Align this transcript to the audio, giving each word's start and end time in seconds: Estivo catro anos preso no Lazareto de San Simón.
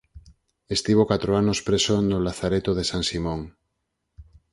Estivo 0.75 1.03
catro 1.11 1.31
anos 1.41 1.59
preso 1.67 1.95
no 2.09 2.17
Lazareto 2.25 2.71
de 2.77 2.83
San 2.91 3.03
Simón. 3.09 3.41